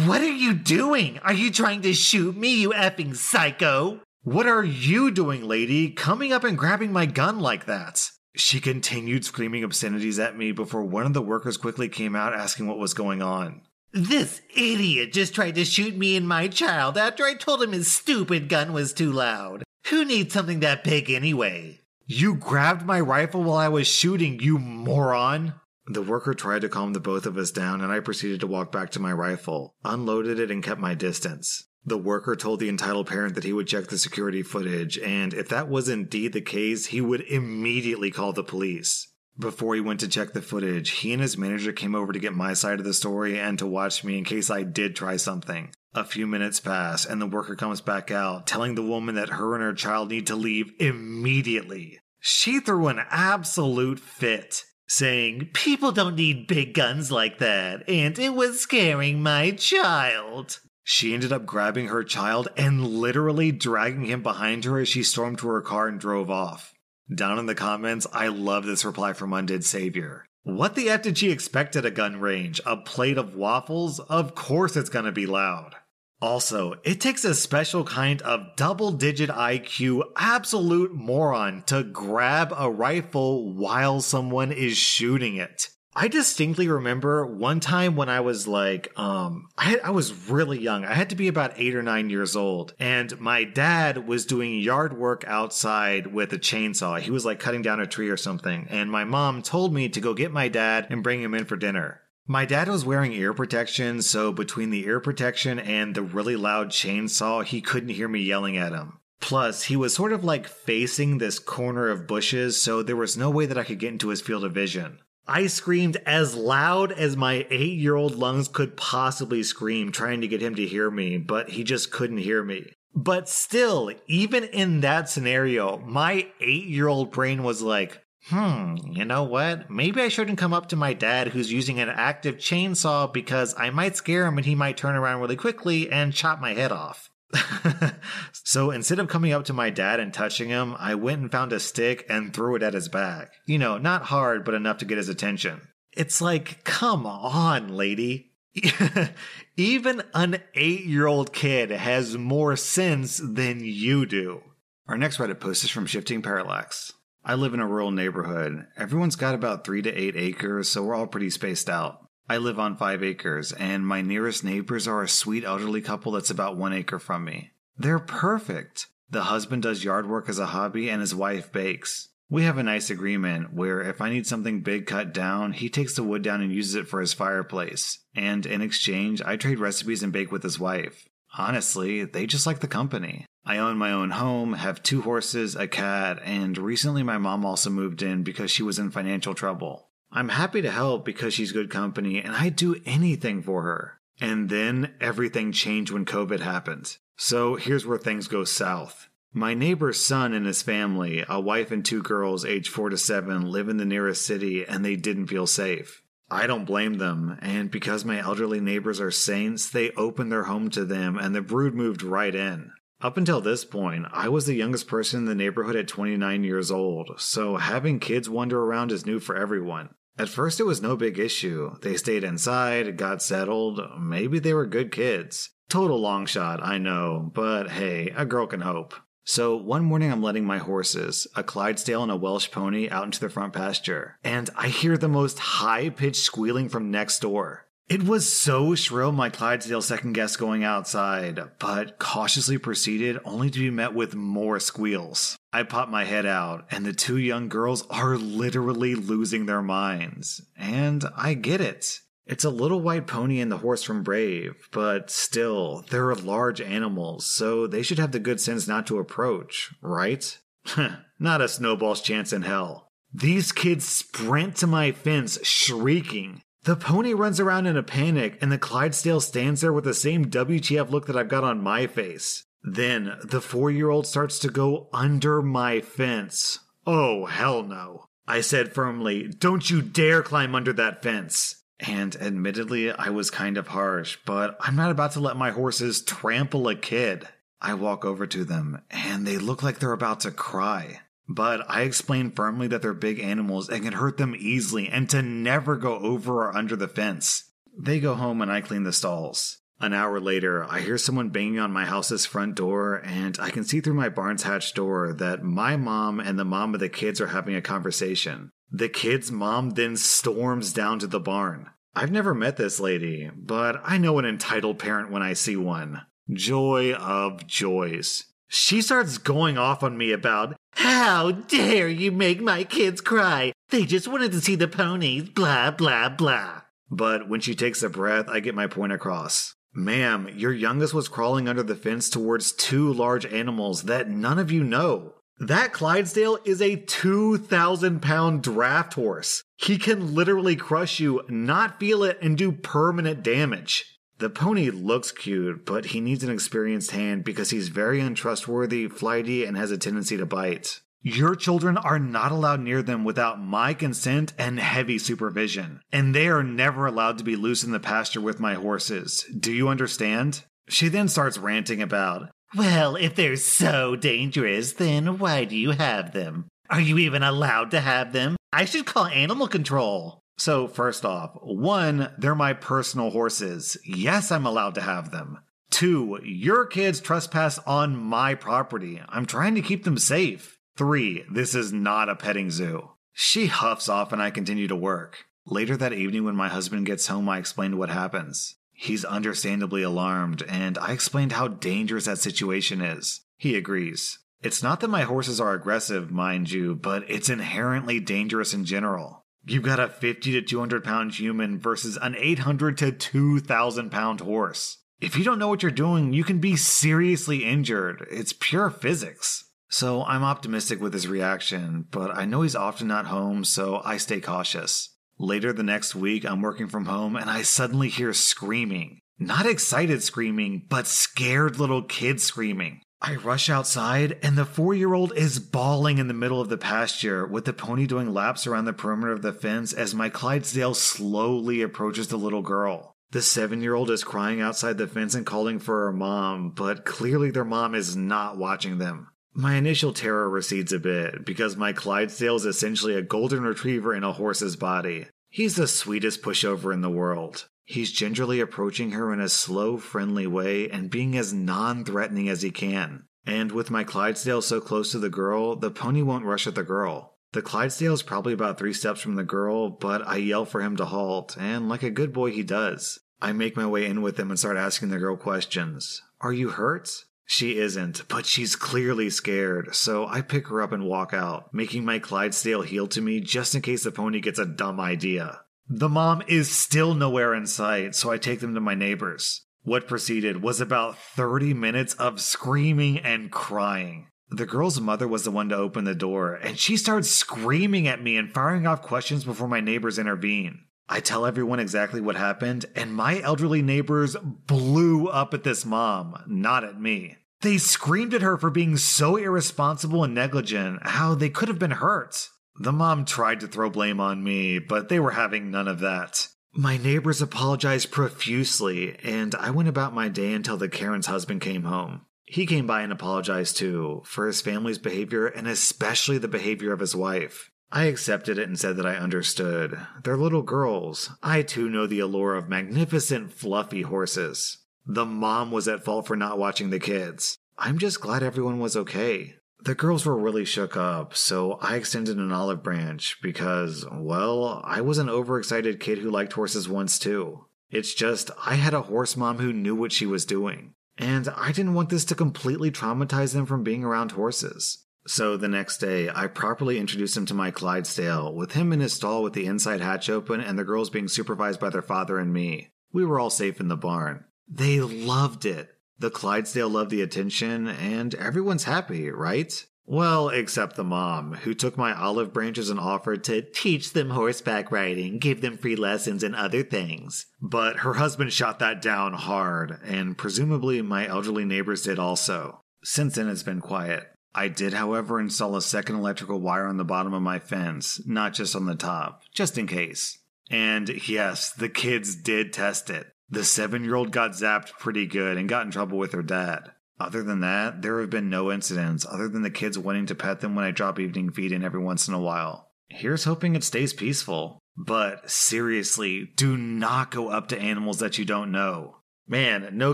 What 0.06 0.22
are 0.22 0.30
you 0.30 0.54
doing? 0.54 1.20
Are 1.20 1.34
you 1.34 1.52
trying 1.52 1.82
to 1.84 1.94
shoot 1.94 2.36
me, 2.36 2.62
you 2.62 2.72
effing 2.72 3.16
psycho? 3.16 4.02
What 4.24 4.48
are 4.48 4.64
you 4.64 5.12
doing, 5.12 5.44
lady, 5.44 5.92
coming 5.92 6.34
up 6.34 6.44
and 6.44 6.58
grabbing 6.58 6.92
my 6.92 7.06
gun 7.06 7.40
like 7.40 7.66
that? 7.66 8.10
She 8.36 8.60
continued 8.60 9.24
screaming 9.24 9.64
obscenities 9.64 10.20
at 10.20 10.38
me 10.38 10.52
before 10.52 10.84
one 10.84 11.06
of 11.06 11.14
the 11.14 11.22
workers 11.22 11.56
quickly 11.56 11.88
came 11.88 12.16
out 12.16 12.34
asking 12.34 12.68
what 12.68 12.78
was 12.78 12.94
going 12.94 13.22
on. 13.22 13.62
This 13.96 14.42
idiot 14.54 15.14
just 15.14 15.34
tried 15.34 15.56
to 15.56 15.64
shoot 15.64 15.96
me 15.96 16.18
and 16.18 16.28
my 16.28 16.50
child 16.50 16.98
after 16.98 17.24
I 17.24 17.34
told 17.34 17.64
him 17.64 17.72
his 17.72 17.90
stupid 17.90 18.50
gun 18.50 18.74
was 18.74 18.92
too 18.92 19.10
loud. 19.10 19.64
Who 19.88 20.04
needs 20.04 20.34
something 20.34 20.60
that 20.60 20.84
big 20.84 21.10
anyway? 21.10 21.80
You 22.06 22.36
grabbed 22.36 22.86
my 22.86 23.00
rifle 23.00 23.42
while 23.42 23.56
I 23.56 23.70
was 23.70 23.88
shooting, 23.88 24.42
you 24.42 24.60
moron! 24.60 25.54
The 25.88 26.02
worker 26.02 26.34
tried 26.34 26.64
to 26.64 26.70
calm 26.70 26.92
the 26.92 27.00
both 27.00 27.26
of 27.26 27.38
us 27.38 27.52
down, 27.52 27.80
and 27.80 27.90
I 27.90 28.02
proceeded 28.02 28.42
to 28.42 28.48
walk 28.48 28.70
back 28.70 28.90
to 28.92 29.00
my 29.00 29.14
rifle, 29.14 29.76
unloaded 29.86 30.40
it, 30.40 30.52
and 30.52 30.62
kept 30.62 30.82
my 30.82 30.94
distance. 30.94 31.64
The 31.86 31.98
worker 31.98 32.36
told 32.36 32.60
the 32.60 32.68
entitled 32.68 33.08
parent 33.08 33.36
that 33.36 33.46
he 33.46 33.54
would 33.54 33.68
check 33.68 33.88
the 33.88 33.98
security 33.98 34.44
footage, 34.44 35.00
and 35.00 35.34
if 35.34 35.48
that 35.48 35.70
was 35.70 35.88
indeed 35.88 36.34
the 36.34 36.42
case, 36.42 36.88
he 36.88 37.00
would 37.00 37.22
immediately 37.22 38.12
call 38.12 38.34
the 38.34 38.44
police. 38.44 39.08
Before 39.38 39.76
he 39.76 39.82
went 39.82 40.00
to 40.00 40.08
check 40.08 40.32
the 40.32 40.42
footage, 40.42 40.92
he 40.92 41.12
and 41.12 41.22
his 41.22 41.38
manager 41.38 41.74
came 41.74 41.94
over 41.94 42.14
to 42.14 42.20
get 42.20 42.34
my 42.34 42.54
side 42.54 42.80
of 42.80 42.86
the 42.86 42.94
story 42.94 43.38
and 43.38 43.60
to 43.60 43.68
watch 43.68 44.02
me 44.02 44.18
in 44.18 44.24
case 44.24 44.50
I 44.50 44.64
did 44.64 44.96
try 44.96 45.18
something. 45.18 45.74
A 45.94 46.06
few 46.06 46.26
minutes 46.26 46.62
pass, 46.62 47.06
and 47.06 47.22
the 47.22 47.28
worker 47.28 47.56
comes 47.56 47.82
back 47.82 48.12
out, 48.12 48.48
telling 48.48 48.76
the 48.76 48.82
woman 48.82 49.16
that 49.16 49.30
her 49.30 49.54
and 49.54 49.64
her 49.64 49.74
child 49.74 50.10
need 50.10 50.28
to 50.28 50.36
leave 50.38 50.72
immediately. 50.80 52.00
She 52.22 52.62
threw 52.62 52.88
an 52.88 53.02
absolute 53.10 54.00
fit, 54.00 54.64
saying, 54.88 55.50
People 55.54 55.92
don't 55.92 56.16
need 56.16 56.48
big 56.48 56.74
guns 56.74 57.12
like 57.12 57.40
that, 57.40 57.90
and 57.90 58.18
it 58.18 58.34
was 58.34 58.62
scaring 58.62 59.22
my 59.22 59.52
child. 59.52 60.60
She 60.84 61.14
ended 61.14 61.34
up 61.34 61.46
grabbing 61.46 61.88
her 61.88 62.04
child 62.04 62.48
and 62.56 62.88
literally 62.88 63.52
dragging 63.52 64.06
him 64.06 64.22
behind 64.22 64.64
her 64.64 64.80
as 64.80 64.88
she 64.88 65.04
stormed 65.04 65.40
to 65.40 65.48
her 65.50 65.62
car 65.62 65.88
and 65.88 66.00
drove 66.00 66.30
off. 66.30 66.75
Down 67.14 67.38
in 67.38 67.46
the 67.46 67.54
comments, 67.54 68.08
I 68.12 68.30
love 68.30 68.66
this 68.66 68.84
reply 68.84 69.14
from 69.14 69.30
Undead 69.30 69.64
Savior. 69.64 70.26
What 70.42 70.74
the 70.74 70.90
F 70.90 71.04
did 71.04 71.18
she 71.18 71.32
expect 71.32 71.76
at 71.76 71.86
a 71.86 71.92
gun 71.92 72.20
range? 72.20 72.60
A 72.66 72.78
plate 72.78 73.20
of 73.20 73.36
waffles? 73.36 74.00
Of 74.00 74.34
course 74.34 74.76
it's 74.76 74.90
gonna 74.90 75.12
be 75.12 75.28
loud. 75.28 75.76
Also, 76.20 76.76
it 76.84 77.00
takes 77.00 77.24
a 77.24 77.36
special 77.36 77.84
kind 77.84 78.22
of 78.24 78.56
double 78.56 78.92
digit 78.92 79.30
IQ 79.30 80.02
absolute 80.16 80.94
moron 80.96 81.62
to 81.68 81.84
grab 81.84 82.52
a 82.58 82.72
rifle 82.72 83.54
while 83.54 84.02
someone 84.02 84.52
is 84.52 84.76
shooting 84.76 85.36
it. 85.36 85.70
I 85.98 86.10
distinctly 86.10 86.68
remember 86.68 87.26
one 87.26 87.62
time 87.62 87.96
when 87.96 88.10
I 88.10 88.20
was 88.20 88.50
like, 88.50 88.92
um, 89.00 89.48
I, 89.58 89.80
I 89.82 89.92
was 89.92 90.30
really 90.30 90.60
young. 90.60 90.84
I 90.84 90.94
had 90.94 91.10
to 91.12 91.16
be 91.16 91.30
about 91.30 91.54
eight 91.56 91.74
or 91.74 91.82
nine 91.82 92.10
years 92.10 92.36
old. 92.36 92.74
And 92.80 93.18
my 93.22 93.46
dad 93.46 94.06
was 94.06 94.26
doing 94.26 94.60
yard 94.60 94.98
work 94.98 95.24
outside 95.26 96.08
with 96.08 96.34
a 96.34 96.38
chainsaw. 96.38 97.00
He 97.00 97.12
was 97.12 97.26
like 97.26 97.40
cutting 97.40 97.62
down 97.62 97.80
a 97.80 97.88
tree 97.88 98.10
or 98.10 98.18
something. 98.18 98.68
And 98.70 98.92
my 98.92 99.06
mom 99.06 99.42
told 99.42 99.74
me 99.74 99.88
to 99.88 100.02
go 100.02 100.14
get 100.14 100.34
my 100.34 100.50
dad 100.50 100.88
and 100.90 101.02
bring 101.02 101.22
him 101.22 101.34
in 101.34 101.46
for 101.46 101.56
dinner. 101.56 102.02
My 102.28 102.44
dad 102.44 102.68
was 102.68 102.84
wearing 102.84 103.14
ear 103.14 103.34
protection, 103.34 104.02
so 104.02 104.34
between 104.34 104.72
the 104.72 104.86
ear 104.86 105.00
protection 105.00 105.60
and 105.60 105.94
the 105.94 106.02
really 106.02 106.36
loud 106.36 106.70
chainsaw, 106.70 107.46
he 107.46 107.62
couldn't 107.62 107.90
hear 107.90 108.08
me 108.08 108.20
yelling 108.20 108.58
at 108.58 108.74
him. 108.74 109.00
Plus, 109.22 109.64
he 109.64 109.76
was 109.76 109.94
sort 109.94 110.12
of 110.12 110.24
like 110.24 110.48
facing 110.48 111.20
this 111.20 111.40
corner 111.40 111.90
of 111.90 112.08
bushes, 112.08 112.62
so 112.62 112.84
there 112.84 112.96
was 112.96 113.16
no 113.16 113.30
way 113.30 113.46
that 113.46 113.58
I 113.58 113.64
could 113.64 113.80
get 113.80 113.92
into 113.92 114.10
his 114.10 114.22
field 114.22 114.44
of 114.44 114.54
vision. 114.54 115.00
I 115.28 115.48
screamed 115.48 115.98
as 116.06 116.36
loud 116.36 116.92
as 116.92 117.18
my 117.18 117.48
eight 117.50 117.78
year 117.78 117.96
old 117.96 118.16
lungs 118.16 118.48
could 118.48 118.78
possibly 118.78 119.42
scream, 119.44 119.92
trying 119.92 120.22
to 120.22 120.28
get 120.28 120.42
him 120.42 120.56
to 120.56 120.66
hear 120.66 120.92
me, 120.92 121.18
but 121.18 121.50
he 121.50 121.64
just 121.64 121.92
couldn't 121.92 122.18
hear 122.18 122.44
me. 122.44 122.72
But 122.94 123.28
still, 123.28 123.92
even 124.08 124.44
in 124.46 124.82
that 124.82 125.10
scenario, 125.10 125.78
my 125.80 126.28
eight 126.40 126.66
year 126.66 126.88
old 126.88 127.12
brain 127.12 127.44
was 127.44 127.62
like, 127.62 128.02
hmm, 128.28 128.76
you 128.92 129.04
know 129.04 129.24
what? 129.24 129.70
Maybe 129.70 130.02
I 130.02 130.08
shouldn't 130.08 130.38
come 130.38 130.54
up 130.54 130.70
to 130.70 130.76
my 130.76 130.94
dad 130.94 131.30
who's 131.30 131.52
using 131.52 131.80
an 131.80 131.90
active 131.90 132.38
chainsaw 132.38 133.12
because 133.12 133.54
I 133.58 133.70
might 133.70 133.96
scare 133.96 134.26
him 134.26 134.38
and 134.38 134.46
he 134.46 134.56
might 134.56 134.78
turn 134.78 134.96
around 134.96 135.22
really 135.22 135.36
quickly 135.36 135.92
and 135.92 136.14
chop 136.14 136.40
my 136.40 136.54
head 136.54 136.72
off. 136.72 137.10
so 138.32 138.72
instead 138.72 139.00
of 139.00 139.08
coming 139.08 139.34
up 139.34 139.46
to 139.46 139.54
my 139.54 139.70
dad 139.70 140.00
and 140.00 140.14
touching 140.14 140.50
him, 140.50 140.76
I 140.78 140.96
went 140.96 141.22
and 141.22 141.32
found 141.32 141.54
a 141.54 141.60
stick 141.60 142.06
and 142.10 142.34
threw 142.34 142.56
it 142.56 142.64
at 142.64 142.74
his 142.74 142.88
back. 142.88 143.32
You 143.46 143.58
know, 143.58 143.78
not 143.78 144.04
hard, 144.04 144.46
but 144.46 144.54
enough 144.54 144.78
to 144.80 144.86
get 144.86 144.98
his 144.98 145.10
attention. 145.10 145.62
It's 145.92 146.22
like, 146.22 146.64
come 146.64 147.06
on, 147.06 147.76
lady. 147.76 148.32
Even 149.58 150.04
an 150.14 150.42
eight 150.54 150.86
year 150.86 151.08
old 151.08 151.34
kid 151.34 151.72
has 151.72 152.18
more 152.18 152.56
sense 152.56 153.18
than 153.18 153.62
you 153.64 154.06
do. 154.06 154.42
Our 154.88 154.98
next 154.98 155.18
Reddit 155.18 155.40
post 155.40 155.64
is 155.64 155.72
from 155.72 155.88
Shifting 155.88 156.22
Parallax. 156.22 156.94
I 157.24 157.34
live 157.34 157.56
in 157.56 157.60
a 157.60 157.68
rural 157.68 157.92
neighborhood. 157.92 158.68
Everyone's 158.78 159.16
got 159.16 159.34
about 159.34 159.66
three 159.66 159.82
to 159.82 159.92
eight 159.92 160.16
acres, 160.16 160.70
so 160.70 160.84
we're 160.84 160.94
all 160.94 161.08
pretty 161.08 161.32
spaced 161.32 161.70
out. 161.70 162.05
I 162.28 162.38
live 162.38 162.60
on 162.60 162.76
five 162.76 163.04
acres, 163.04 163.52
and 163.52 163.86
my 163.86 164.02
nearest 164.02 164.44
neighbors 164.44 164.88
are 164.88 165.04
a 165.04 165.10
sweet 165.10 165.44
elderly 165.44 165.82
couple 165.82 166.12
that's 166.12 166.32
about 166.32 166.58
one 166.58 166.74
acre 166.74 166.98
from 166.98 167.24
me. 167.24 167.52
They're 167.78 168.00
perfect. 168.00 168.88
The 169.10 169.24
husband 169.24 169.62
does 169.64 169.84
yard 169.84 170.10
work 170.10 170.28
as 170.28 170.40
a 170.40 170.48
hobby, 170.48 170.90
and 170.90 171.02
his 171.02 171.14
wife 171.14 171.52
bakes. 171.52 172.10
We 172.28 172.44
have 172.44 172.58
a 172.58 172.64
nice 172.64 172.90
agreement 172.90 173.54
where 173.54 173.82
if 173.82 174.02
I 174.02 174.10
need 174.10 174.26
something 174.26 174.62
big 174.62 174.88
cut 174.88 175.14
down, 175.14 175.54
he 175.54 175.70
takes 175.70 175.96
the 175.96 176.04
wood 176.04 176.24
down 176.24 176.42
and 176.42 176.52
uses 176.52 176.74
it 176.74 176.88
for 176.88 177.00
his 177.00 177.14
fireplace. 177.14 178.00
And 178.16 178.48
in 178.48 178.62
exchange, 178.62 179.22
I 179.22 179.38
trade 179.38 179.60
recipes 179.60 180.02
and 180.02 180.12
bake 180.12 180.32
with 180.32 180.42
his 180.42 180.60
wife. 180.60 181.08
Honestly, 181.38 182.06
they 182.06 182.26
just 182.26 182.48
like 182.48 182.60
the 182.60 182.68
company. 182.68 183.28
I 183.46 183.60
own 183.60 183.78
my 183.78 183.92
own 183.92 184.10
home, 184.12 184.54
have 184.54 184.82
two 184.82 185.04
horses, 185.04 185.56
a 185.56 185.68
cat, 185.68 186.20
and 186.24 186.58
recently 186.58 187.04
my 187.04 187.20
mom 187.20 187.46
also 187.46 187.70
moved 187.70 188.02
in 188.02 188.24
because 188.24 188.50
she 188.50 188.64
was 188.64 188.80
in 188.80 188.90
financial 188.90 189.36
trouble. 189.36 189.90
I'm 190.12 190.30
happy 190.30 190.62
to 190.62 190.72
help 190.72 191.06
because 191.06 191.34
she's 191.34 191.52
good 191.52 191.70
company 191.70 192.20
and 192.20 192.36
I'd 192.36 192.56
do 192.56 192.82
anything 192.86 193.42
for 193.42 193.64
her. 193.64 194.00
And 194.22 194.50
then 194.50 194.94
everything 195.02 195.52
changed 195.52 195.92
when 195.92 196.06
COVID 196.06 196.40
happened. 196.40 196.98
So 197.18 197.56
here's 197.56 197.86
where 197.86 197.98
things 197.98 198.28
go 198.28 198.44
south. 198.44 199.10
My 199.34 199.54
neighbor's 199.54 200.02
son 200.02 200.34
and 200.34 200.46
his 200.46 200.62
family, 200.62 201.26
a 201.28 201.42
wife 201.42 201.70
and 201.70 201.84
two 201.84 202.02
girls 202.02 202.46
aged 202.46 202.70
4 202.70 202.92
to 202.92 202.98
7, 202.98 203.52
live 203.52 203.68
in 203.68 203.76
the 203.76 203.84
nearest 203.84 204.26
city 204.26 204.66
and 204.66 204.86
they 204.86 204.96
didn't 204.96 205.28
feel 205.28 205.48
safe. 205.48 206.02
I 206.32 206.48
don't 206.48 206.66
blame 206.66 206.96
them, 206.96 207.38
and 207.42 207.70
because 207.70 208.04
my 208.04 208.20
elderly 208.20 208.60
neighbors 208.60 209.00
are 209.00 209.12
saints, 209.12 209.70
they 209.70 209.92
opened 209.92 210.32
their 210.32 210.46
home 210.46 210.70
to 210.72 210.86
them 210.86 211.18
and 211.18 211.36
the 211.36 211.42
brood 211.42 211.76
moved 211.76 212.02
right 212.02 212.34
in. 212.34 212.72
Up 213.06 213.18
until 213.18 213.40
this 213.40 213.64
point, 213.64 214.08
I 214.12 214.30
was 214.30 214.48
the 214.48 214.56
youngest 214.56 214.88
person 214.88 215.20
in 215.20 215.26
the 215.26 215.36
neighborhood 215.36 215.76
at 215.76 215.88
29 215.88 216.44
years 216.44 216.72
old, 216.72 217.12
so 217.20 217.58
having 217.58 218.00
kids 218.00 218.28
wander 218.28 218.60
around 218.60 218.92
is 218.92 219.06
new 219.06 219.20
for 219.20 219.36
everyone. 219.36 219.90
At 220.18 220.28
first, 220.28 220.60
it 220.60 220.64
was 220.64 220.82
no 220.82 220.96
big 220.96 221.20
issue. 221.20 221.76
They 221.84 221.98
stayed 221.98 222.24
inside, 222.24 222.98
got 222.98 223.22
settled, 223.22 223.80
maybe 224.02 224.40
they 224.40 224.56
were 224.56 224.66
good 224.66 224.92
kids. 224.92 225.52
Total 225.70 226.02
long 226.02 226.26
shot, 226.26 226.64
I 226.64 226.80
know, 226.80 227.32
but 227.32 227.70
hey, 227.70 228.12
a 228.16 228.26
girl 228.26 228.48
can 228.48 228.62
hope. 228.62 228.96
So 229.24 229.56
one 229.56 229.86
morning 229.86 230.12
I'm 230.12 230.24
letting 230.24 230.44
my 230.44 230.58
horses, 230.58 231.28
a 231.36 231.44
Clydesdale 231.44 232.02
and 232.02 232.12
a 232.12 232.16
Welsh 232.16 232.50
pony, 232.50 232.90
out 232.90 233.04
into 233.04 233.20
the 233.20 233.30
front 233.30 233.54
pasture, 233.54 234.18
and 234.24 234.50
I 234.56 234.70
hear 234.70 234.98
the 234.98 235.08
most 235.08 235.38
high 235.38 235.92
pitched 235.92 236.24
squealing 236.24 236.70
from 236.70 236.90
next 236.90 237.20
door. 237.20 237.68
It 237.88 238.04
was 238.04 238.36
so 238.36 238.74
shrill 238.74 239.12
my 239.12 239.30
Clydesdale 239.30 239.84
second 239.84 240.14
guessed 240.14 240.40
going 240.40 240.64
outside, 240.64 241.40
but 241.60 242.00
cautiously 242.00 242.58
proceeded 242.58 243.20
only 243.24 243.52
to 243.52 243.60
be 243.60 243.70
met 243.70 243.94
with 243.94 244.16
more 244.16 244.60
squeals. 244.60 245.38
I 245.54 245.62
pop 245.64 245.88
my 245.90 246.04
head 246.04 246.26
out, 246.26 246.66
and 246.72 246.84
the 246.84 246.94
two 246.94 247.18
young 247.18 247.48
girls 247.48 247.86
are 247.92 248.18
literally 248.18 248.96
losing 248.96 249.46
their 249.46 249.62
minds. 249.62 250.42
And 250.58 251.06
I 251.16 251.36
get 251.36 251.62
it. 251.62 252.00
It's 252.26 252.44
a 252.44 252.50
little 252.50 252.82
white 252.82 253.06
pony 253.06 253.40
and 253.40 253.52
the 253.52 253.60
horse 253.60 253.84
from 253.84 254.02
Brave, 254.02 254.68
but 254.72 255.12
still, 255.12 255.86
they're 255.92 256.16
large 256.16 256.60
animals, 256.60 257.28
so 257.28 257.68
they 257.68 257.84
should 257.84 258.00
have 258.00 258.14
the 258.14 258.20
good 258.20 258.42
sense 258.42 258.68
not 258.68 258.88
to 258.88 258.98
approach, 258.98 259.72
right? 259.84 260.40
not 261.20 261.42
a 261.42 261.48
snowball's 261.48 262.02
chance 262.02 262.34
in 262.34 262.42
hell. 262.42 262.90
These 263.14 263.52
kids 263.52 263.86
sprint 263.86 264.56
to 264.58 264.68
my 264.68 264.92
fence, 264.92 265.38
shrieking. 265.44 266.42
The 266.66 266.76
pony 266.76 267.14
runs 267.14 267.40
around 267.40 267.68
in 267.68 267.78
a 267.78 267.84
panic, 267.84 268.40
and 268.42 268.52
the 268.52 268.58
Clydesdale 268.58 269.22
stands 269.22 269.62
there 269.62 269.72
with 269.72 269.84
the 269.84 269.94
same 269.94 270.32
WTF 270.32 270.90
look 270.90 271.06
that 271.06 271.16
I've 271.16 271.30
got 271.30 271.44
on 271.44 271.62
my 271.62 271.86
face. 271.86 272.44
Then 272.64 273.20
the 273.24 273.40
four 273.40 273.70
year 273.70 273.92
old 273.92 274.08
starts 274.08 274.40
to 274.40 274.50
go 274.50 274.90
under 274.92 275.44
my 275.44 275.82
fence. 275.82 276.58
Oh, 276.88 277.28
hell 277.28 277.62
no. 277.62 278.06
I 278.28 278.42
said 278.42 278.74
firmly, 278.74 279.28
Don't 279.28 279.70
you 279.70 279.84
dare 279.84 280.24
climb 280.24 280.56
under 280.56 280.74
that 280.74 281.04
fence. 281.04 281.62
And 281.80 282.16
admittedly, 282.16 282.92
I 282.92 283.10
was 283.10 283.30
kind 283.30 283.58
of 283.58 283.68
harsh, 283.68 284.18
but 284.26 284.58
I'm 284.60 284.76
not 284.76 284.90
about 284.90 285.12
to 285.12 285.20
let 285.20 285.38
my 285.38 285.52
horses 285.52 286.02
trample 286.02 286.68
a 286.68 286.76
kid. 286.76 287.28
I 287.62 287.76
walk 287.76 288.06
over 288.06 288.26
to 288.26 288.44
them, 288.44 288.82
and 288.90 289.28
they 289.28 289.38
look 289.38 289.62
like 289.62 289.78
they're 289.78 289.92
about 289.92 290.22
to 290.22 290.32
cry. 290.32 291.02
But 291.28 291.66
I 291.70 291.82
explain 291.82 292.32
firmly 292.32 292.68
that 292.68 292.82
they're 292.82 292.94
big 292.94 293.20
animals 293.20 293.70
and 293.70 293.84
can 293.84 293.94
hurt 293.94 294.18
them 294.18 294.36
easily 294.38 294.88
and 294.88 295.10
to 295.10 295.22
never 295.22 295.76
go 295.76 295.98
over 295.98 296.46
or 296.46 296.56
under 296.56 296.76
the 296.76 296.88
fence. 296.88 297.52
They 297.78 298.00
go 298.00 298.16
home 298.16 298.42
and 298.42 298.52
I 298.52 298.62
clean 298.62 298.84
the 298.84 298.94
stalls. 298.94 299.60
An 299.82 299.94
hour 299.94 300.22
later, 300.22 300.66
I 300.70 300.80
hear 300.80 300.98
someone 300.98 301.30
banging 301.30 301.60
on 301.60 301.74
my 301.74 301.84
house's 301.84 302.26
front 302.26 302.56
door, 302.56 303.02
and 303.04 303.38
I 303.42 303.50
can 303.50 303.66
see 303.66 303.82
through 303.82 303.96
my 303.96 304.08
barn's 304.08 304.44
hatch 304.44 304.74
door 304.74 305.12
that 305.14 305.44
my 305.44 305.76
mom 305.76 306.22
and 306.22 306.40
the 306.40 306.46
mom 306.46 306.74
of 306.74 306.80
the 306.80 306.88
kids 306.88 307.20
are 307.20 307.28
having 307.28 307.56
a 307.56 307.62
conversation. 307.62 308.52
The 308.72 308.88
kid's 308.88 309.32
mom 309.32 309.72
then 309.72 309.98
storms 309.98 310.72
down 310.72 311.00
to 311.00 311.08
the 311.08 311.20
barn. 311.20 311.72
I've 311.94 312.12
never 312.12 312.34
met 312.34 312.56
this 312.56 312.80
lady, 312.80 313.30
but 313.36 313.82
I 313.84 313.98
know 313.98 314.18
an 314.18 314.26
entitled 314.26 314.80
parent 314.80 315.12
when 315.12 315.22
I 315.22 315.34
see 315.34 315.58
one. 315.58 316.02
Joy 316.32 316.94
of 316.94 317.46
joys. 317.46 318.26
She 318.58 318.82
starts 318.82 319.18
going 319.18 319.58
off 319.58 319.84
on 319.84 319.98
me 319.98 320.14
about, 320.14 320.56
How 320.76 321.32
dare 321.32 321.90
you 321.90 322.10
make 322.10 322.40
my 322.40 322.64
kids 322.64 323.02
cry? 323.02 323.52
They 323.70 323.84
just 323.84 324.08
wanted 324.08 324.32
to 324.32 324.40
see 324.40 324.56
the 324.56 324.70
ponies, 324.70 325.28
blah, 325.28 325.72
blah, 325.72 326.08
blah. 326.08 326.62
But 326.90 327.28
when 327.28 327.42
she 327.42 327.54
takes 327.54 327.84
a 327.84 327.90
breath, 327.90 328.30
I 328.30 328.40
get 328.40 328.56
my 328.56 328.68
point 328.68 328.94
across. 328.94 329.56
Ma'am, 329.74 330.30
your 330.34 330.54
youngest 330.54 330.94
was 330.94 331.10
crawling 331.10 331.50
under 331.50 331.64
the 331.64 331.76
fence 331.76 332.10
towards 332.10 332.54
two 332.54 332.94
large 332.94 333.26
animals 333.26 333.84
that 333.84 334.10
none 334.10 334.40
of 334.40 334.54
you 334.54 334.64
know. 334.64 335.16
That 335.38 335.74
Clydesdale 335.74 336.38
is 336.46 336.62
a 336.62 336.78
2,000 336.78 338.02
pound 338.02 338.42
draft 338.42 338.94
horse. 338.94 339.44
He 339.58 339.78
can 339.78 340.16
literally 340.16 340.56
crush 340.56 341.02
you, 341.02 341.24
not 341.28 341.78
feel 341.78 342.06
it, 342.06 342.18
and 342.22 342.38
do 342.38 342.54
permanent 342.54 343.22
damage. 343.22 343.95
The 344.18 344.30
pony 344.30 344.70
looks 344.70 345.12
cute, 345.12 345.66
but 345.66 345.88
he 345.88 346.00
needs 346.00 346.24
an 346.24 346.32
experienced 346.32 346.92
hand 346.92 347.24
because 347.26 347.50
he's 347.50 347.68
very 347.68 348.00
untrustworthy, 348.00 348.88
flighty, 348.88 349.44
and 349.44 349.58
has 349.58 349.72
a 349.72 349.78
tendency 349.78 350.16
to 350.16 350.26
bite. 350.26 350.80
Your 351.02 351.36
children 351.36 351.78
are 351.78 352.00
not 352.00 352.32
allowed 352.32 352.62
near 352.62 352.82
them 352.82 353.04
without 353.04 353.40
my 353.40 353.74
consent 353.74 354.34
and 354.40 354.60
heavy 354.60 354.98
supervision, 354.98 355.82
and 355.92 356.16
they 356.16 356.28
are 356.28 356.44
never 356.44 356.88
allowed 356.88 357.20
to 357.20 357.24
be 357.24 357.36
loose 357.36 357.64
in 357.64 357.72
the 357.72 357.80
pasture 357.80 358.22
with 358.22 358.40
my 358.40 358.56
horses. 358.56 359.24
Do 359.38 359.52
you 359.52 359.68
understand? 359.68 360.44
She 360.68 360.88
then 360.88 361.08
starts 361.08 361.38
ranting 361.38 361.82
about, 361.82 362.30
well, 362.56 362.96
if 362.96 363.16
they're 363.16 363.36
so 363.36 363.96
dangerous, 363.96 364.74
then 364.74 365.20
why 365.20 365.44
do 365.44 365.56
you 365.56 365.72
have 365.72 366.14
them? 366.14 366.48
Are 366.70 366.82
you 366.82 366.98
even 366.98 367.22
allowed 367.22 367.72
to 367.72 367.82
have 367.82 368.14
them? 368.14 368.36
I 368.52 368.66
should 368.66 368.86
call 368.86 369.06
animal 369.06 369.48
control. 369.48 370.22
So, 370.38 370.68
first 370.68 371.06
off, 371.06 371.38
one, 371.42 372.12
they're 372.18 372.36
my 372.36 372.54
personal 372.54 373.12
horses. 373.12 373.78
Yes, 373.86 374.32
I'm 374.32 374.46
allowed 374.46 374.76
to 374.76 374.82
have 374.82 375.12
them. 375.12 375.40
Two, 375.70 376.20
your 376.24 376.66
kids 376.66 377.00
trespass 377.00 377.60
on 377.60 377.96
my 377.96 378.36
property. 378.36 379.02
I'm 379.10 379.26
trying 379.26 379.56
to 379.56 379.62
keep 379.62 379.84
them 379.84 379.98
safe. 379.98 380.60
Three, 380.78 381.24
this 381.32 381.56
is 381.56 381.72
not 381.72 382.10
a 382.10 382.16
petting 382.16 382.52
zoo. 382.52 382.92
She 383.14 383.48
huffs 383.48 383.88
off 383.88 384.12
and 384.12 384.22
I 384.22 384.30
continue 384.30 384.68
to 384.68 384.76
work. 384.76 385.26
Later 385.46 385.78
that 385.78 385.94
evening, 385.94 386.26
when 386.26 386.36
my 386.36 386.50
husband 386.50 386.86
gets 386.86 387.08
home, 387.08 387.30
I 387.30 387.38
explain 387.38 387.78
what 387.78 387.90
happens. 387.90 388.56
He's 388.74 389.06
understandably 389.06 389.84
alarmed, 389.84 390.44
and 390.50 390.78
I 390.78 390.92
explained 390.92 391.32
how 391.32 391.48
dangerous 391.48 392.06
that 392.06 392.20
situation 392.20 392.82
is. 392.82 393.22
He 393.38 393.56
agrees. 393.56 394.20
It's 394.42 394.62
not 394.62 394.82
that 394.82 394.90
my 394.90 395.04
horses 395.04 395.40
are 395.40 395.54
aggressive, 395.54 396.12
mind 396.12 396.52
you, 396.52 396.76
but 396.76 397.10
it's 397.10 397.30
inherently 397.30 398.00
dangerous 398.00 398.54
in 398.54 398.66
general. 398.66 399.25
You've 399.48 399.64
got 399.64 399.80
a 399.80 399.88
50 399.88 400.32
to 400.32 400.42
200 400.42 400.84
pound 400.84 401.14
human 401.14 401.60
versus 401.60 401.98
an 402.02 402.16
800 402.18 402.78
to 402.80 402.92
2,000 402.92 403.92
pound 403.92 404.22
horse. 404.22 404.80
If 405.00 405.18
you 405.18 405.24
don't 405.24 405.38
know 405.38 405.50
what 405.50 405.62
you're 405.62 405.72
doing, 405.72 406.14
you 406.14 406.24
can 406.24 406.40
be 406.40 406.56
seriously 406.56 407.44
injured. 407.44 408.08
It's 408.10 408.34
pure 408.34 408.70
physics. 408.70 409.44
So 409.70 410.04
I'm 410.04 410.24
optimistic 410.24 410.82
with 410.82 410.94
his 410.94 411.08
reaction, 411.08 411.86
but 411.92 412.16
I 412.16 412.26
know 412.26 412.42
he's 412.42 412.56
often 412.56 412.88
not 412.88 413.08
home, 413.08 413.44
so 413.44 413.82
I 413.84 413.98
stay 413.98 414.20
cautious. 414.20 414.96
Later 415.20 415.54
the 415.54 415.64
next 415.64 415.96
week, 415.96 416.26
I'm 416.26 416.42
working 416.42 416.68
from 416.68 416.86
home 416.86 417.16
and 417.16 417.30
I 417.30 417.42
suddenly 417.42 417.90
hear 417.90 418.14
screaming. 418.14 419.00
Not 419.20 419.46
excited 419.46 420.02
screaming, 420.02 420.66
but 420.70 420.88
scared 420.88 421.58
little 421.60 421.84
kids 421.84 422.24
screaming. 422.24 422.82
I 423.02 423.16
rush 423.16 423.50
outside 423.50 424.18
and 424.24 424.38
the 424.38 424.46
four 424.46 424.74
year 424.74 424.94
old 424.94 425.16
is 425.16 425.40
bawling 425.40 425.98
in 425.98 426.08
the 426.08 426.14
middle 426.14 426.42
of 426.42 426.50
the 426.50 426.58
pasture 426.58 427.26
with 427.28 427.46
the 427.46 427.54
pony 427.54 427.86
doing 427.86 428.14
laps 428.14 428.48
around 428.48 428.66
the 428.66 428.74
perimeter 428.74 429.12
of 429.12 429.22
the 429.22 429.34
fence 429.34 429.74
as 429.74 429.94
my 429.94 430.10
Clydesdale 430.10 430.74
slowly 430.74 431.62
approaches 431.62 432.08
the 432.08 432.18
little 432.18 432.42
girl. 432.42 432.96
The 433.12 433.22
seven 433.22 433.62
year 433.62 433.76
old 433.76 433.92
is 433.92 434.04
crying 434.04 434.42
outside 434.42 434.78
the 434.78 434.88
fence 434.88 435.14
and 435.14 435.26
calling 435.26 435.60
for 435.60 435.86
her 435.86 435.94
mom, 435.94 436.52
but 436.52 436.86
clearly 436.86 437.32
their 437.32 437.46
mom 437.46 437.76
is 437.76 437.96
not 437.96 438.38
watching 438.38 438.78
them. 438.78 439.10
My 439.34 439.56
initial 439.56 439.94
terror 439.94 440.30
recedes 440.30 440.72
a 440.72 440.80
bit 440.80 441.26
because 441.26 441.58
my 441.58 441.74
Clydesdale 441.74 442.38
is 442.38 442.46
essentially 442.46 442.96
a 442.96 443.02
golden 443.02 443.44
retriever 443.44 443.94
in 443.94 444.04
a 444.04 444.14
horse's 444.14 444.56
body. 444.56 445.08
He's 445.30 445.58
the 445.58 445.68
sweetest 445.68 446.22
pushover 446.22 446.74
in 446.74 446.80
the 446.82 446.90
world. 446.90 447.48
He's 447.66 447.92
gingerly 447.92 448.40
approaching 448.40 448.92
her 448.92 449.12
in 449.12 449.20
a 449.20 449.28
slow, 449.28 449.78
friendly 449.78 450.28
way 450.28 450.70
and 450.70 450.90
being 450.90 451.18
as 451.18 451.34
non 451.34 451.84
threatening 451.84 452.30
as 452.30 452.44
he 452.44 452.52
can. 452.52 453.06
And 453.26 453.52
with 453.52 453.72
my 453.72 453.84
Clydesdale 453.84 454.44
so 454.44 454.62
close 454.62 454.92
to 454.92 455.00
the 455.00 455.10
girl, 455.10 455.56
the 455.56 455.72
pony 455.72 456.04
won't 456.04 456.26
rush 456.26 456.46
at 456.46 456.54
the 456.54 456.64
girl. 456.64 457.18
The 457.32 457.42
Clydesdale 457.42 457.94
is 457.94 458.04
probably 458.04 458.34
about 458.34 458.58
three 458.58 458.72
steps 458.72 459.02
from 459.02 459.16
the 459.16 459.24
girl, 459.24 459.70
but 459.70 460.08
I 460.08 460.18
yell 460.18 460.46
for 460.46 460.62
him 460.62 460.78
to 460.78 460.86
halt, 460.86 461.36
and 461.40 461.68
like 461.68 461.84
a 461.84 461.90
good 461.90 462.14
boy, 462.14 462.32
he 462.32 462.44
does. 462.44 463.00
I 463.22 463.34
make 463.34 463.58
my 463.58 463.66
way 463.66 463.86
in 463.86 464.02
with 464.02 464.20
him 464.20 464.30
and 464.30 464.40
start 464.40 464.58
asking 464.58 464.90
the 464.90 465.00
girl 465.00 465.18
questions. 465.18 466.04
Are 466.22 466.32
you 466.32 466.50
hurt? 466.50 467.06
She 467.26 467.58
isn't, 467.58 468.08
but 468.08 468.28
she's 468.28 468.56
clearly 468.56 469.10
scared, 469.10 469.74
so 469.74 470.06
I 470.06 470.22
pick 470.22 470.48
her 470.48 470.62
up 470.62 470.72
and 470.72 470.86
walk 470.86 471.14
out, 471.14 471.52
making 471.52 471.84
my 471.84 471.98
Clydesdale 471.98 472.62
heel 472.62 472.88
to 472.90 473.02
me 473.02 473.20
just 473.20 473.56
in 473.56 473.64
case 473.64 473.84
the 473.84 473.92
pony 473.92 474.20
gets 474.20 474.38
a 474.38 474.46
dumb 474.46 474.80
idea. 474.80 475.42
The 475.68 475.90
mom 475.90 476.22
is 476.28 476.52
still 476.52 476.94
nowhere 476.94 477.34
in 477.34 477.48
sight, 477.48 477.96
so 477.96 478.12
I 478.12 478.18
take 478.18 478.40
them 478.40 478.54
to 478.54 478.62
my 478.62 478.76
neighbors. 478.76 479.46
What 479.64 479.88
proceeded 479.88 480.44
was 480.44 480.62
about 480.62 480.98
30 480.98 481.56
minutes 481.56 481.96
of 481.96 482.22
screaming 482.22 483.00
and 483.00 483.32
crying. 483.32 484.08
The 484.30 484.46
girl's 484.46 484.80
mother 484.80 485.08
was 485.08 485.24
the 485.24 485.32
one 485.32 485.50
to 485.50 485.56
open 485.56 485.86
the 485.86 485.96
door, 485.96 486.36
and 486.36 486.60
she 486.60 486.78
starts 486.78 487.10
screaming 487.10 487.88
at 487.88 488.04
me 488.04 488.16
and 488.16 488.32
firing 488.32 488.68
off 488.68 488.84
questions 488.84 489.24
before 489.24 489.48
my 489.48 489.60
neighbors 489.60 489.98
intervene. 489.98 490.66
I 490.88 491.00
tell 491.00 491.26
everyone 491.26 491.60
exactly 491.60 492.00
what 492.00 492.16
happened, 492.16 492.66
and 492.76 492.94
my 492.94 493.20
elderly 493.22 493.64
neighbors 493.64 494.16
blew 494.22 495.08
up 495.08 495.34
at 495.34 495.44
this 495.44 495.66
mom, 495.66 496.24
not 496.28 496.64
at 496.64 496.80
me. 496.80 497.18
They 497.42 497.58
screamed 497.58 498.14
at 498.14 498.22
her 498.22 498.38
for 498.38 498.52
being 498.52 498.78
so 498.78 499.16
irresponsible 499.16 500.04
and 500.04 500.14
negligent, 500.14 500.86
how 500.86 501.16
they 501.16 501.30
could 501.30 501.48
have 501.48 501.60
been 501.60 501.72
hurt. 501.72 502.30
The 502.58 502.72
mom 502.72 503.06
tried 503.06 503.42
to 503.42 503.48
throw 503.48 503.70
blame 503.70 504.00
on 504.00 504.24
me, 504.24 504.60
but 504.60 504.90
they 504.90 505.00
were 505.00 505.12
having 505.12 505.52
none 505.52 505.68
of 505.68 505.80
that. 505.80 506.30
My 506.54 506.78
neighbors 506.78 507.22
apologized 507.22 507.92
profusely, 507.92 508.98
and 509.04 509.36
I 509.36 509.52
went 509.52 509.68
about 509.68 509.94
my 509.94 510.08
day 510.08 510.34
until 510.34 510.56
the 510.56 510.70
Karen's 510.70 511.08
husband 511.08 511.42
came 511.42 511.64
home. 511.64 512.06
He 512.24 512.46
came 512.46 512.66
by 512.66 512.82
and 512.82 512.94
apologized 512.94 513.58
too, 513.58 514.02
for 514.06 514.26
his 514.26 514.42
family's 514.42 514.78
behavior 514.78 515.28
and 515.28 515.48
especially 515.48 516.18
the 516.18 516.28
behavior 516.28 516.72
of 516.72 516.80
his 516.80 516.96
wife. 516.96 517.52
I 517.72 517.86
accepted 517.86 518.38
it 518.38 518.48
and 518.48 518.58
said 518.58 518.78
that 518.78 518.86
I 518.86 518.96
understood. 518.96 519.78
They're 520.04 520.16
little 520.16 520.42
girls. 520.42 521.12
I 521.22 521.42
too 521.42 521.70
know 521.70 521.88
the 521.88 522.00
allure 522.00 522.36
of 522.36 522.48
magnificent, 522.48 523.34
fluffy 523.34 523.82
horses. 523.82 524.60
The 524.86 525.06
mom 525.06 525.52
was 525.52 525.68
at 525.68 525.84
fault 525.84 526.08
for 526.08 526.16
not 526.16 526.38
watching 526.38 526.70
the 526.70 526.80
kids. 526.80 527.38
I'm 527.58 527.80
just 527.80 528.00
glad 528.00 528.24
everyone 528.24 528.60
was 528.60 528.78
okay. 528.78 529.36
The 529.66 529.74
girls 529.74 530.06
were 530.06 530.16
really 530.16 530.46
shook 530.46 530.78
up, 530.78 531.16
so 531.16 531.54
I 531.54 531.76
extended 531.76 532.18
an 532.18 532.32
olive 532.32 532.62
branch 532.62 533.18
because, 533.24 533.84
well, 533.92 534.62
I 534.64 534.82
was 534.82 535.00
an 535.00 535.10
overexcited 535.10 535.80
kid 535.80 535.98
who 535.98 536.12
liked 536.12 536.34
horses 536.34 536.70
once 536.70 537.00
too. 537.00 537.46
It's 537.72 537.96
just, 537.96 538.30
I 538.46 538.56
had 538.56 538.76
a 538.76 538.84
horse 538.84 539.18
mom 539.18 539.40
who 539.40 539.52
knew 539.52 539.76
what 539.76 539.92
she 539.92 540.06
was 540.06 540.24
doing. 540.24 540.76
And 541.00 541.28
I 541.36 541.52
didn't 541.52 541.74
want 541.74 541.90
this 541.90 542.06
to 542.06 542.16
completely 542.16 542.70
traumatize 542.70 543.34
them 543.34 543.48
from 543.48 543.64
being 543.64 543.84
around 543.84 544.12
horses. 544.12 544.86
So 545.08 545.36
the 545.36 545.48
next 545.48 545.80
day, 545.80 546.10
I 546.14 546.28
properly 546.28 546.78
introduced 546.78 547.18
him 547.18 547.26
to 547.26 547.34
my 547.34 547.50
Clydesdale, 547.50 548.36
with 548.36 548.52
him 548.52 548.72
in 548.72 548.82
his 548.82 548.94
stall 548.94 549.24
with 549.24 549.34
the 549.34 549.48
inside 549.48 549.82
hatch 549.82 550.12
open 550.12 550.42
and 550.42 550.60
the 550.60 550.64
girls 550.64 550.92
being 550.92 551.08
supervised 551.08 551.60
by 551.60 551.72
their 551.72 551.82
father 551.82 552.20
and 552.20 552.32
me. 552.32 552.70
We 552.94 553.04
were 553.04 553.20
all 553.20 553.32
safe 553.32 553.60
in 553.60 553.70
the 553.70 553.76
barn. 553.76 554.26
They 554.48 554.80
loved 554.80 555.46
it. 555.46 555.75
The 555.98 556.10
Clydesdale 556.10 556.70
loved 556.70 556.92
the 556.92 557.02
attention, 557.02 557.68
and 557.68 558.14
everyone's 558.16 558.66
happy, 558.66 559.10
right? 559.10 559.66
Well, 559.88 560.30
except 560.30 560.76
the 560.76 560.84
mom, 560.84 561.34
who 561.34 561.54
took 561.54 561.78
my 561.78 561.94
olive 561.94 562.34
branches 562.34 562.72
and 562.72 562.80
offered 562.80 563.24
to 563.26 563.44
teach 563.44 563.94
them 563.94 564.10
horseback 564.10 564.72
riding, 564.72 565.20
give 565.20 565.42
them 565.42 565.58
free 565.58 565.76
lessons 565.76 566.24
and 566.24 566.36
other 566.36 566.64
things. 566.64 567.28
But 567.40 567.78
her 567.78 567.94
husband 567.94 568.34
shot 568.34 568.60
that 568.60 568.82
down 568.82 569.14
hard, 569.14 569.80
and 569.86 570.18
presumably 570.18 570.82
my 570.82 571.08
elderly 571.08 571.46
neighbors 571.46 571.84
did 571.84 572.00
also. 572.00 572.62
Since 572.84 573.16
then, 573.16 573.30
it's 573.30 573.44
been 573.44 573.62
quiet. 573.62 574.04
I 574.34 574.48
did, 574.48 574.74
however, 574.74 575.20
install 575.20 575.56
a 575.56 575.62
second 575.62 575.96
electrical 575.96 576.42
wire 576.42 576.66
on 576.66 576.78
the 576.78 576.84
bottom 576.84 577.14
of 577.14 577.22
my 577.22 577.40
fence, 577.40 578.02
not 578.06 578.34
just 578.34 578.56
on 578.56 578.66
the 578.66 578.76
top, 578.76 579.22
just 579.34 579.58
in 579.58 579.68
case. 579.68 580.18
And 580.50 581.08
yes, 581.08 581.52
the 581.54 581.70
kids 581.70 582.16
did 582.16 582.52
test 582.52 582.90
it. 582.90 583.08
The 583.30 583.44
seven 583.44 583.84
year 583.84 583.96
old 583.96 584.12
got 584.12 584.32
zapped 584.32 584.72
pretty 584.80 585.06
good 585.08 585.38
and 585.38 585.50
got 585.50 585.66
in 585.66 585.72
trouble 585.72 585.98
with 585.98 586.14
her 586.14 586.24
dad. 586.24 586.72
Other 587.00 587.24
than 587.24 587.42
that, 587.42 587.82
there 587.82 588.00
have 588.00 588.10
been 588.10 588.30
no 588.30 588.52
incidents 588.52 589.06
other 589.06 589.28
than 589.28 589.42
the 589.42 589.50
kids 589.50 589.78
wanting 589.78 590.06
to 590.08 590.16
pet 590.16 590.40
them 590.40 590.56
when 590.56 590.64
I 590.64 590.72
drop 590.72 591.00
evening 591.00 591.32
feed 591.32 591.52
in 591.52 591.64
every 591.64 591.82
once 591.82 592.08
in 592.08 592.14
a 592.14 592.20
while. 592.20 592.72
Here's 592.88 593.26
hoping 593.26 593.56
it 593.56 593.64
stays 593.64 593.94
peaceful. 593.94 594.60
But 594.78 595.30
seriously, 595.30 596.32
do 596.36 596.58
not 596.58 597.12
go 597.12 597.30
up 597.30 597.48
to 597.50 597.60
animals 597.60 598.00
that 598.00 598.18
you 598.18 598.26
don't 598.26 598.52
know. 598.52 598.98
Man, 599.28 599.70
no 599.74 599.94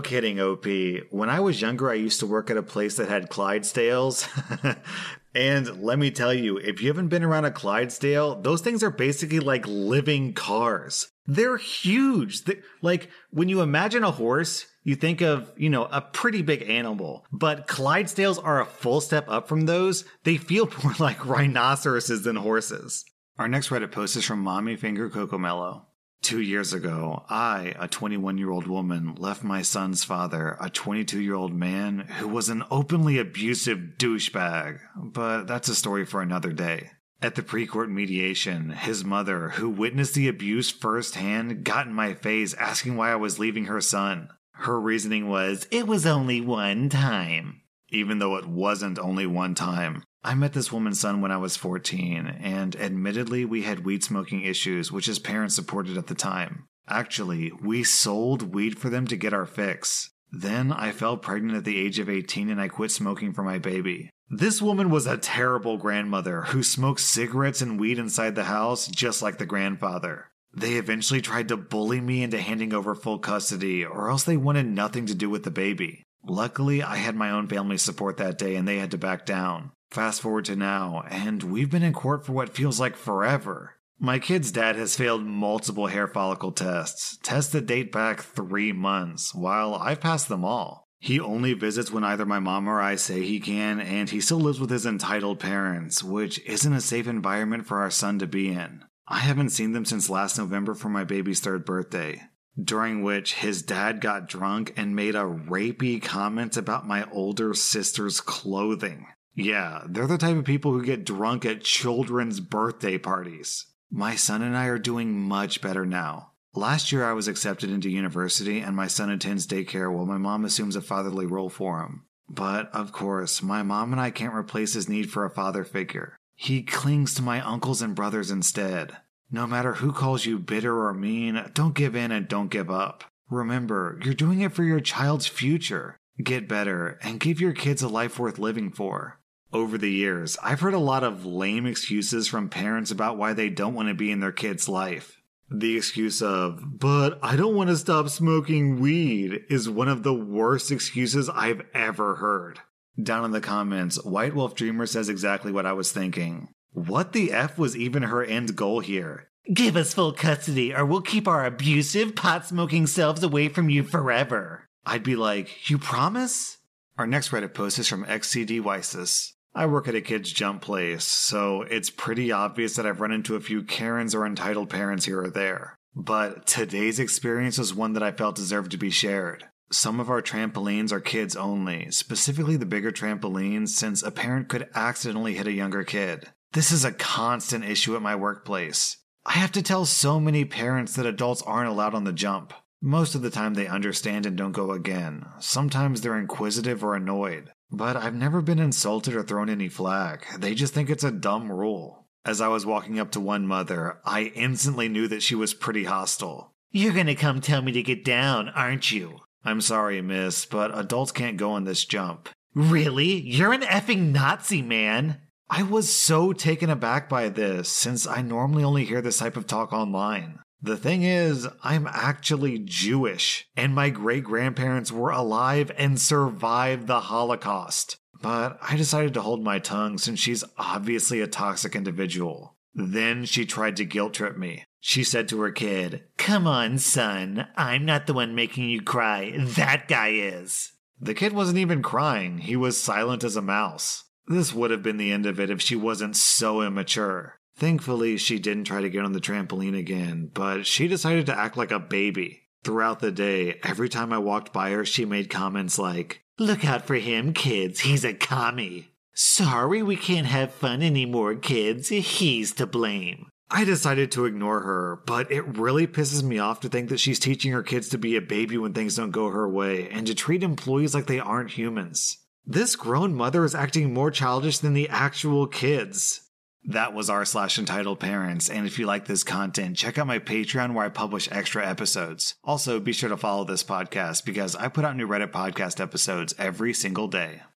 kidding, 0.00 0.38
OP. 0.40 0.66
When 1.10 1.30
I 1.30 1.40
was 1.40 1.62
younger, 1.62 1.90
I 1.90 1.94
used 1.94 2.20
to 2.20 2.26
work 2.26 2.50
at 2.50 2.56
a 2.56 2.62
place 2.62 2.96
that 2.96 3.08
had 3.08 3.30
Clydesdales. 3.30 4.28
and 5.34 5.82
let 5.82 5.98
me 5.98 6.10
tell 6.10 6.34
you, 6.34 6.58
if 6.58 6.82
you 6.82 6.88
haven't 6.88 7.08
been 7.08 7.24
around 7.24 7.44
a 7.44 7.50
Clydesdale, 7.50 8.42
those 8.42 8.60
things 8.60 8.82
are 8.82 8.90
basically 8.90 9.40
like 9.40 9.66
living 9.66 10.34
cars. 10.34 11.08
They're 11.26 11.56
huge. 11.56 12.44
They, 12.44 12.60
like 12.82 13.08
when 13.30 13.48
you 13.48 13.60
imagine 13.60 14.04
a 14.04 14.10
horse, 14.10 14.66
you 14.84 14.96
think 14.96 15.20
of, 15.20 15.50
you 15.56 15.70
know, 15.70 15.84
a 15.84 16.00
pretty 16.00 16.42
big 16.42 16.68
animal, 16.68 17.24
but 17.32 17.66
Clydesdales 17.66 18.42
are 18.42 18.60
a 18.60 18.66
full 18.66 19.00
step 19.00 19.26
up 19.28 19.48
from 19.48 19.66
those. 19.66 20.04
They 20.24 20.36
feel 20.36 20.68
more 20.84 20.94
like 20.98 21.24
rhinoceroses 21.24 22.24
than 22.24 22.36
horses. 22.36 23.04
Our 23.38 23.48
next 23.48 23.68
Reddit 23.68 23.92
post 23.92 24.16
is 24.16 24.24
from 24.24 24.40
Mommy 24.40 24.76
Finger 24.76 25.08
Cocomello. 25.08 25.86
Two 26.22 26.40
years 26.40 26.72
ago, 26.72 27.24
I, 27.28 27.74
a 27.80 27.88
21 27.88 28.38
year 28.38 28.50
old 28.50 28.68
woman, 28.68 29.16
left 29.16 29.42
my 29.42 29.62
son's 29.62 30.04
father, 30.04 30.56
a 30.60 30.70
22 30.70 31.20
year 31.20 31.34
old 31.34 31.52
man 31.52 32.06
who 32.18 32.28
was 32.28 32.48
an 32.48 32.62
openly 32.70 33.18
abusive 33.18 33.94
douchebag. 33.98 34.78
But 34.96 35.48
that's 35.48 35.68
a 35.68 35.74
story 35.74 36.06
for 36.06 36.22
another 36.22 36.52
day. 36.52 36.92
At 37.20 37.34
the 37.34 37.42
pre 37.42 37.66
court 37.66 37.90
mediation, 37.90 38.70
his 38.70 39.04
mother, 39.04 39.50
who 39.50 39.68
witnessed 39.68 40.14
the 40.14 40.28
abuse 40.28 40.70
firsthand, 40.70 41.64
got 41.64 41.88
in 41.88 41.92
my 41.92 42.14
face 42.14 42.54
asking 42.54 42.96
why 42.96 43.10
I 43.10 43.16
was 43.16 43.40
leaving 43.40 43.64
her 43.64 43.80
son. 43.80 44.28
Her 44.52 44.80
reasoning 44.80 45.28
was, 45.28 45.66
it 45.72 45.88
was 45.88 46.06
only 46.06 46.40
one 46.40 46.88
time. 46.88 47.62
Even 47.88 48.20
though 48.20 48.36
it 48.36 48.46
wasn't 48.46 48.98
only 48.98 49.26
one 49.26 49.56
time. 49.56 50.04
I 50.24 50.34
met 50.34 50.52
this 50.52 50.70
woman's 50.70 51.00
son 51.00 51.20
when 51.20 51.32
I 51.32 51.36
was 51.36 51.56
14, 51.56 52.26
and 52.40 52.76
admittedly, 52.76 53.44
we 53.44 53.62
had 53.62 53.84
weed 53.84 54.04
smoking 54.04 54.42
issues, 54.42 54.92
which 54.92 55.06
his 55.06 55.18
parents 55.18 55.56
supported 55.56 55.96
at 55.96 56.06
the 56.06 56.14
time. 56.14 56.68
Actually, 56.88 57.50
we 57.60 57.82
sold 57.82 58.54
weed 58.54 58.78
for 58.78 58.88
them 58.88 59.06
to 59.08 59.16
get 59.16 59.34
our 59.34 59.46
fix. 59.46 60.10
Then 60.30 60.72
I 60.72 60.92
fell 60.92 61.16
pregnant 61.16 61.56
at 61.58 61.64
the 61.64 61.78
age 61.78 61.98
of 61.98 62.08
18 62.08 62.48
and 62.48 62.60
I 62.60 62.68
quit 62.68 62.90
smoking 62.90 63.32
for 63.32 63.42
my 63.42 63.58
baby. 63.58 64.10
This 64.30 64.62
woman 64.62 64.90
was 64.90 65.06
a 65.06 65.18
terrible 65.18 65.76
grandmother 65.76 66.42
who 66.42 66.62
smoked 66.62 67.00
cigarettes 67.00 67.60
and 67.60 67.78
weed 67.78 67.98
inside 67.98 68.34
the 68.34 68.44
house 68.44 68.86
just 68.86 69.20
like 69.20 69.38
the 69.38 69.46
grandfather. 69.46 70.30
They 70.54 70.74
eventually 70.74 71.20
tried 71.20 71.48
to 71.48 71.56
bully 71.56 72.00
me 72.00 72.22
into 72.22 72.40
handing 72.40 72.72
over 72.72 72.94
full 72.94 73.18
custody, 73.18 73.84
or 73.84 74.10
else 74.10 74.24
they 74.24 74.36
wanted 74.36 74.66
nothing 74.66 75.06
to 75.06 75.14
do 75.14 75.28
with 75.28 75.44
the 75.44 75.50
baby. 75.50 76.02
Luckily, 76.24 76.82
I 76.82 76.96
had 76.96 77.16
my 77.16 77.30
own 77.30 77.48
family 77.48 77.76
support 77.76 78.16
that 78.18 78.38
day 78.38 78.56
and 78.56 78.66
they 78.66 78.78
had 78.78 78.92
to 78.92 78.98
back 78.98 79.26
down. 79.26 79.72
Fast 79.92 80.22
forward 80.22 80.46
to 80.46 80.56
now, 80.56 81.04
and 81.10 81.42
we've 81.42 81.70
been 81.70 81.82
in 81.82 81.92
court 81.92 82.24
for 82.24 82.32
what 82.32 82.54
feels 82.54 82.80
like 82.80 82.96
forever. 82.96 83.74
My 83.98 84.18
kid's 84.18 84.50
dad 84.50 84.74
has 84.76 84.96
failed 84.96 85.22
multiple 85.22 85.88
hair 85.88 86.08
follicle 86.08 86.50
tests, 86.50 87.18
tests 87.22 87.52
that 87.52 87.66
date 87.66 87.92
back 87.92 88.22
three 88.22 88.72
months, 88.72 89.34
while 89.34 89.74
I've 89.74 90.00
passed 90.00 90.30
them 90.30 90.46
all. 90.46 90.88
He 90.98 91.20
only 91.20 91.52
visits 91.52 91.90
when 91.90 92.04
either 92.04 92.24
my 92.24 92.38
mom 92.38 92.70
or 92.70 92.80
I 92.80 92.94
say 92.96 93.20
he 93.20 93.38
can, 93.38 93.80
and 93.80 94.08
he 94.08 94.22
still 94.22 94.40
lives 94.40 94.58
with 94.58 94.70
his 94.70 94.86
entitled 94.86 95.40
parents, 95.40 96.02
which 96.02 96.40
isn't 96.46 96.72
a 96.72 96.80
safe 96.80 97.06
environment 97.06 97.66
for 97.66 97.80
our 97.80 97.90
son 97.90 98.18
to 98.20 98.26
be 98.26 98.48
in. 98.48 98.84
I 99.06 99.18
haven't 99.18 99.50
seen 99.50 99.72
them 99.72 99.84
since 99.84 100.08
last 100.08 100.38
November 100.38 100.72
for 100.72 100.88
my 100.88 101.04
baby's 101.04 101.40
third 101.40 101.66
birthday, 101.66 102.22
during 102.58 103.02
which 103.02 103.34
his 103.34 103.60
dad 103.60 104.00
got 104.00 104.26
drunk 104.26 104.72
and 104.74 104.96
made 104.96 105.16
a 105.16 105.24
rapey 105.24 106.00
comment 106.00 106.56
about 106.56 106.88
my 106.88 107.06
older 107.10 107.52
sister's 107.52 108.22
clothing. 108.22 109.06
Yeah, 109.34 109.82
they're 109.86 110.06
the 110.06 110.18
type 110.18 110.36
of 110.36 110.44
people 110.44 110.72
who 110.72 110.84
get 110.84 111.06
drunk 111.06 111.44
at 111.44 111.62
children's 111.62 112.40
birthday 112.40 112.98
parties. 112.98 113.66
My 113.90 114.14
son 114.14 114.42
and 114.42 114.56
I 114.56 114.66
are 114.66 114.78
doing 114.78 115.20
much 115.20 115.60
better 115.60 115.86
now. 115.86 116.32
Last 116.54 116.92
year, 116.92 117.04
I 117.04 117.14
was 117.14 117.28
accepted 117.28 117.70
into 117.70 117.88
university, 117.88 118.60
and 118.60 118.76
my 118.76 118.86
son 118.86 119.08
attends 119.08 119.46
daycare 119.46 119.90
while 119.90 120.04
my 120.04 120.18
mom 120.18 120.44
assumes 120.44 120.76
a 120.76 120.82
fatherly 120.82 121.24
role 121.24 121.48
for 121.48 121.80
him. 121.80 122.04
But, 122.28 122.70
of 122.74 122.92
course, 122.92 123.42
my 123.42 123.62
mom 123.62 123.92
and 123.92 124.00
I 124.00 124.10
can't 124.10 124.34
replace 124.34 124.74
his 124.74 124.88
need 124.88 125.10
for 125.10 125.24
a 125.24 125.30
father 125.30 125.64
figure. 125.64 126.16
He 126.34 126.62
clings 126.62 127.14
to 127.14 127.22
my 127.22 127.40
uncles 127.40 127.80
and 127.80 127.94
brothers 127.94 128.30
instead. 128.30 128.96
No 129.30 129.46
matter 129.46 129.74
who 129.74 129.92
calls 129.92 130.26
you 130.26 130.38
bitter 130.38 130.86
or 130.86 130.92
mean, 130.92 131.42
don't 131.54 131.74
give 131.74 131.96
in 131.96 132.12
and 132.12 132.28
don't 132.28 132.50
give 132.50 132.70
up. 132.70 133.04
Remember, 133.30 133.98
you're 134.04 134.12
doing 134.12 134.42
it 134.42 134.52
for 134.52 134.62
your 134.62 134.80
child's 134.80 135.26
future. 135.26 135.96
Get 136.22 136.48
better 136.48 136.98
and 137.02 137.18
give 137.18 137.40
your 137.40 137.54
kids 137.54 137.80
a 137.80 137.88
life 137.88 138.18
worth 138.18 138.38
living 138.38 138.70
for. 138.70 139.18
Over 139.52 139.76
the 139.76 139.90
years, 139.90 140.38
I've 140.42 140.60
heard 140.60 140.72
a 140.72 140.78
lot 140.78 141.04
of 141.04 141.26
lame 141.26 141.66
excuses 141.66 142.26
from 142.26 142.48
parents 142.48 142.90
about 142.90 143.18
why 143.18 143.34
they 143.34 143.50
don't 143.50 143.74
want 143.74 143.88
to 143.88 143.94
be 143.94 144.10
in 144.10 144.20
their 144.20 144.32
kid's 144.32 144.66
life. 144.66 145.20
The 145.50 145.76
excuse 145.76 146.22
of, 146.22 146.78
but 146.78 147.18
I 147.22 147.36
don't 147.36 147.54
want 147.54 147.68
to 147.68 147.76
stop 147.76 148.08
smoking 148.08 148.80
weed 148.80 149.44
is 149.50 149.68
one 149.68 149.88
of 149.88 150.04
the 150.04 150.14
worst 150.14 150.70
excuses 150.70 151.28
I've 151.28 151.60
ever 151.74 152.14
heard. 152.14 152.60
Down 153.00 153.26
in 153.26 153.32
the 153.32 153.42
comments, 153.42 154.02
White 154.02 154.34
Wolf 154.34 154.54
Dreamer 154.54 154.86
says 154.86 155.10
exactly 155.10 155.52
what 155.52 155.66
I 155.66 155.74
was 155.74 155.92
thinking. 155.92 156.48
What 156.72 157.12
the 157.12 157.30
F 157.30 157.58
was 157.58 157.76
even 157.76 158.04
her 158.04 158.24
end 158.24 158.56
goal 158.56 158.80
here? 158.80 159.28
Give 159.52 159.76
us 159.76 159.92
full 159.92 160.14
custody 160.14 160.74
or 160.74 160.86
we'll 160.86 161.02
keep 161.02 161.28
our 161.28 161.44
abusive, 161.44 162.16
pot 162.16 162.46
smoking 162.46 162.86
selves 162.86 163.22
away 163.22 163.48
from 163.50 163.68
you 163.68 163.82
forever. 163.82 164.66
I'd 164.86 165.02
be 165.02 165.16
like, 165.16 165.68
You 165.68 165.76
promise? 165.76 166.56
Our 166.96 167.06
next 167.06 167.30
Reddit 167.30 167.52
post 167.52 167.78
is 167.78 167.88
from 167.88 168.06
XCD 168.06 168.62
Wysis. 168.62 169.32
I 169.54 169.66
work 169.66 169.86
at 169.86 169.94
a 169.94 170.00
kid's 170.00 170.32
jump 170.32 170.62
place, 170.62 171.04
so 171.04 171.62
it's 171.62 171.90
pretty 171.90 172.32
obvious 172.32 172.76
that 172.76 172.86
I've 172.86 173.00
run 173.00 173.12
into 173.12 173.36
a 173.36 173.40
few 173.40 173.62
Karens 173.62 174.14
or 174.14 174.24
entitled 174.24 174.70
parents 174.70 175.04
here 175.04 175.22
or 175.22 175.28
there. 175.30 175.76
But 175.94 176.46
today's 176.46 176.98
experience 176.98 177.58
was 177.58 177.74
one 177.74 177.92
that 177.92 178.02
I 178.02 178.12
felt 178.12 178.36
deserved 178.36 178.70
to 178.70 178.78
be 178.78 178.88
shared. 178.88 179.44
Some 179.70 180.00
of 180.00 180.08
our 180.08 180.22
trampolines 180.22 180.90
are 180.90 181.00
kids 181.00 181.36
only, 181.36 181.90
specifically 181.90 182.56
the 182.56 182.66
bigger 182.66 182.92
trampolines, 182.92 183.68
since 183.68 184.02
a 184.02 184.10
parent 184.10 184.48
could 184.48 184.68
accidentally 184.74 185.34
hit 185.34 185.46
a 185.46 185.52
younger 185.52 185.84
kid. 185.84 186.30
This 186.52 186.72
is 186.72 186.84
a 186.84 186.92
constant 186.92 187.64
issue 187.64 187.94
at 187.94 188.02
my 188.02 188.14
workplace. 188.16 188.98
I 189.24 189.32
have 189.32 189.52
to 189.52 189.62
tell 189.62 189.84
so 189.84 190.18
many 190.18 190.44
parents 190.44 190.94
that 190.94 191.06
adults 191.06 191.42
aren't 191.42 191.68
allowed 191.68 191.94
on 191.94 192.04
the 192.04 192.12
jump. 192.12 192.54
Most 192.84 193.14
of 193.14 193.22
the 193.22 193.30
time 193.30 193.54
they 193.54 193.68
understand 193.68 194.26
and 194.26 194.36
don't 194.36 194.50
go 194.50 194.72
again. 194.72 195.24
Sometimes 195.38 196.00
they're 196.00 196.18
inquisitive 196.18 196.82
or 196.82 196.96
annoyed. 196.96 197.52
But 197.70 197.96
I've 197.96 198.14
never 198.14 198.42
been 198.42 198.58
insulted 198.58 199.14
or 199.14 199.22
thrown 199.22 199.48
any 199.48 199.68
flack. 199.68 200.26
They 200.36 200.56
just 200.56 200.74
think 200.74 200.90
it's 200.90 201.04
a 201.04 201.12
dumb 201.12 201.52
rule. 201.52 202.08
As 202.24 202.40
I 202.40 202.48
was 202.48 202.66
walking 202.66 202.98
up 202.98 203.12
to 203.12 203.20
one 203.20 203.46
mother, 203.46 204.00
I 204.04 204.32
instantly 204.34 204.88
knew 204.88 205.06
that 205.06 205.22
she 205.22 205.36
was 205.36 205.54
pretty 205.54 205.84
hostile. 205.84 206.54
You're 206.72 206.92
gonna 206.92 207.14
come 207.14 207.40
tell 207.40 207.62
me 207.62 207.70
to 207.70 207.84
get 207.84 208.04
down, 208.04 208.48
aren't 208.48 208.90
you? 208.90 209.20
I'm 209.44 209.60
sorry, 209.60 210.02
miss, 210.02 210.44
but 210.44 210.76
adults 210.76 211.12
can't 211.12 211.36
go 211.36 211.52
on 211.52 211.62
this 211.62 211.84
jump. 211.84 212.30
Really? 212.52 213.20
You're 213.20 213.52
an 213.52 213.62
effing 213.62 214.10
Nazi, 214.10 214.60
man! 214.60 215.20
I 215.48 215.62
was 215.62 215.94
so 215.94 216.32
taken 216.32 216.68
aback 216.68 217.08
by 217.08 217.28
this, 217.28 217.68
since 217.68 218.08
I 218.08 218.22
normally 218.22 218.64
only 218.64 218.84
hear 218.84 219.02
this 219.02 219.18
type 219.18 219.36
of 219.36 219.46
talk 219.46 219.72
online. 219.72 220.40
The 220.62 220.76
thing 220.76 221.02
is, 221.02 221.48
I'm 221.64 221.88
actually 221.88 222.60
Jewish, 222.60 223.48
and 223.56 223.74
my 223.74 223.90
great 223.90 224.22
grandparents 224.22 224.92
were 224.92 225.10
alive 225.10 225.72
and 225.76 226.00
survived 226.00 226.86
the 226.86 227.00
Holocaust. 227.00 227.96
But 228.20 228.58
I 228.62 228.76
decided 228.76 229.12
to 229.14 229.22
hold 229.22 229.42
my 229.42 229.58
tongue 229.58 229.98
since 229.98 230.20
she's 230.20 230.44
obviously 230.56 231.20
a 231.20 231.26
toxic 231.26 231.74
individual. 231.74 232.54
Then 232.74 233.24
she 233.24 233.44
tried 233.44 233.76
to 233.78 233.84
guilt 233.84 234.14
trip 234.14 234.38
me. 234.38 234.64
She 234.78 235.02
said 235.02 235.28
to 235.28 235.40
her 235.40 235.50
kid, 235.50 236.04
Come 236.16 236.46
on, 236.46 236.78
son, 236.78 237.48
I'm 237.56 237.84
not 237.84 238.06
the 238.06 238.14
one 238.14 238.34
making 238.36 238.68
you 238.68 238.82
cry. 238.82 239.32
That 239.36 239.88
guy 239.88 240.10
is. 240.10 240.72
The 241.00 241.14
kid 241.14 241.32
wasn't 241.32 241.58
even 241.58 241.82
crying, 241.82 242.38
he 242.38 242.54
was 242.54 242.80
silent 242.80 243.24
as 243.24 243.34
a 243.34 243.42
mouse. 243.42 244.04
This 244.28 244.54
would 244.54 244.70
have 244.70 244.84
been 244.84 244.98
the 244.98 245.10
end 245.10 245.26
of 245.26 245.40
it 245.40 245.50
if 245.50 245.60
she 245.60 245.74
wasn't 245.74 246.16
so 246.16 246.62
immature. 246.62 247.40
Thankfully, 247.62 248.16
she 248.16 248.40
didn't 248.40 248.64
try 248.64 248.80
to 248.80 248.90
get 248.90 249.04
on 249.04 249.12
the 249.12 249.20
trampoline 249.20 249.78
again, 249.78 250.32
but 250.34 250.66
she 250.66 250.88
decided 250.88 251.26
to 251.26 251.38
act 251.38 251.56
like 251.56 251.70
a 251.70 251.78
baby. 251.78 252.42
Throughout 252.64 252.98
the 252.98 253.12
day, 253.12 253.60
every 253.62 253.88
time 253.88 254.12
I 254.12 254.18
walked 254.18 254.52
by 254.52 254.70
her, 254.70 254.84
she 254.84 255.04
made 255.04 255.30
comments 255.30 255.78
like, 255.78 256.24
Look 256.40 256.64
out 256.64 256.88
for 256.88 256.96
him, 256.96 257.32
kids, 257.32 257.78
he's 257.78 258.04
a 258.04 258.14
commie. 258.14 258.88
Sorry 259.14 259.80
we 259.80 259.94
can't 259.94 260.26
have 260.26 260.52
fun 260.52 260.82
anymore, 260.82 261.36
kids, 261.36 261.90
he's 261.90 262.50
to 262.54 262.66
blame. 262.66 263.28
I 263.48 263.62
decided 263.62 264.10
to 264.10 264.24
ignore 264.24 264.62
her, 264.62 265.00
but 265.06 265.30
it 265.30 265.56
really 265.56 265.86
pisses 265.86 266.24
me 266.24 266.40
off 266.40 266.58
to 266.62 266.68
think 266.68 266.88
that 266.88 266.98
she's 266.98 267.20
teaching 267.20 267.52
her 267.52 267.62
kids 267.62 267.88
to 267.90 267.96
be 267.96 268.16
a 268.16 268.20
baby 268.20 268.58
when 268.58 268.72
things 268.72 268.96
don't 268.96 269.12
go 269.12 269.30
her 269.30 269.48
way 269.48 269.88
and 269.88 270.04
to 270.08 270.16
treat 270.16 270.42
employees 270.42 270.96
like 270.96 271.06
they 271.06 271.20
aren't 271.20 271.52
humans. 271.52 272.18
This 272.44 272.74
grown 272.74 273.14
mother 273.14 273.44
is 273.44 273.54
acting 273.54 273.94
more 273.94 274.10
childish 274.10 274.58
than 274.58 274.74
the 274.74 274.88
actual 274.88 275.46
kids. 275.46 276.22
That 276.64 276.94
was 276.94 277.10
r 277.10 277.24
slash 277.24 277.58
entitled 277.58 277.98
parents. 277.98 278.48
And 278.48 278.66
if 278.66 278.78
you 278.78 278.86
like 278.86 279.06
this 279.06 279.24
content, 279.24 279.76
check 279.76 279.98
out 279.98 280.06
my 280.06 280.18
Patreon 280.18 280.74
where 280.74 280.84
I 280.84 280.90
publish 280.90 281.28
extra 281.32 281.66
episodes. 281.68 282.36
Also, 282.44 282.78
be 282.78 282.92
sure 282.92 283.08
to 283.08 283.16
follow 283.16 283.44
this 283.44 283.64
podcast 283.64 284.24
because 284.24 284.54
I 284.54 284.68
put 284.68 284.84
out 284.84 284.96
new 284.96 285.08
Reddit 285.08 285.32
podcast 285.32 285.80
episodes 285.80 286.34
every 286.38 286.72
single 286.72 287.08
day. 287.08 287.42